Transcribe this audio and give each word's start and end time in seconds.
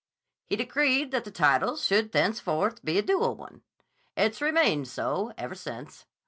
He 0.47 0.55
decreed 0.55 1.11
that 1.11 1.25
the 1.25 1.29
title 1.31 1.77
should 1.77 2.11
thenceforth 2.11 2.83
be 2.83 2.97
a 2.97 3.03
dual 3.03 3.35
one. 3.35 3.61
It's 4.17 4.41
remained 4.41 4.87
so 4.87 5.31
ever 5.37 5.53
since. 5.53 6.07